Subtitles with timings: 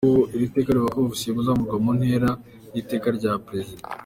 [0.35, 2.29] Iri teka rivuga ko Ba Ofisiye bazamurwa mu ntera
[2.71, 3.83] n’iteka rya Perezida.